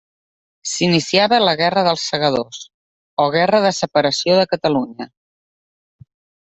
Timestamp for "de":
3.69-3.75, 4.43-4.51